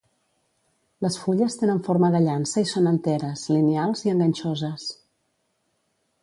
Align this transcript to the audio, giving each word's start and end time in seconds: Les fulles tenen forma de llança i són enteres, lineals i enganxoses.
Les 1.05 1.17
fulles 1.25 1.57
tenen 1.59 1.81
forma 1.87 2.09
de 2.15 2.21
llança 2.23 2.63
i 2.63 2.71
són 2.71 2.89
enteres, 2.93 3.45
lineals 3.59 4.03
i 4.09 4.13
enganxoses. 4.15 4.89